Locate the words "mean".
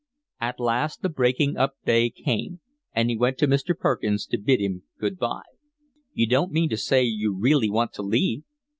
6.51-6.69